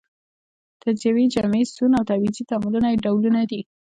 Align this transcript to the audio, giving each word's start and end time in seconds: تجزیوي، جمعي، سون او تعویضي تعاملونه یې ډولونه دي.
تجزیوي، 0.81 1.25
جمعي، 1.35 1.63
سون 1.75 1.91
او 1.97 2.03
تعویضي 2.09 2.43
تعاملونه 2.49 2.87
یې 2.91 3.01
ډولونه 3.05 3.41
دي. 3.51 3.61